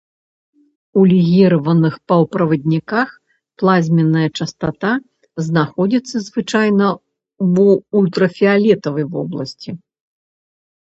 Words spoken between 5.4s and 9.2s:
знаходзіцца звычайна ў ультрафіялетавай